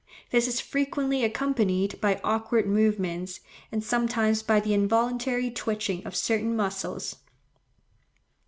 [0.31, 3.39] This is frequently accompanied by awkward movements,
[3.71, 7.17] and sometimes by the involuntary twitching of certain muscles.